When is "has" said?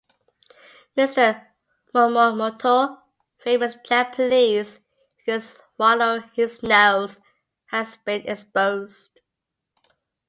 7.67-7.97